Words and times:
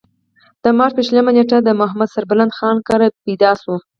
د 0.63 0.65
مارچ 0.77 0.91
پۀ 0.97 1.01
شلمه 1.07 1.31
نېټه 1.37 1.57
د 1.63 1.69
محمد 1.81 2.09
سربلند 2.15 2.55
خان 2.57 2.77
کره 2.87 3.07
پېدا 3.23 3.51
شو۔ 3.61 3.73